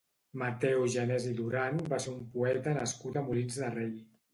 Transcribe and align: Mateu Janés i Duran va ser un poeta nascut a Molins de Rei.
Mateu 0.41 0.85
Janés 0.93 1.29
i 1.33 1.35
Duran 1.41 1.79
va 1.95 2.03
ser 2.07 2.17
un 2.17 2.27
poeta 2.41 2.77
nascut 2.83 3.17
a 3.25 3.29
Molins 3.33 3.65
de 3.67 3.77
Rei. 3.81 3.99